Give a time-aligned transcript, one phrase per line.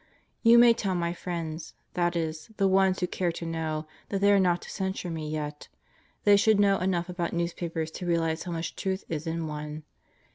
[0.41, 4.31] You may tell my friends that is, the ones who care to know that they
[4.31, 5.67] are not to censure me yet.
[6.23, 9.83] They should know enough about newspapers to realize how much truth is in one.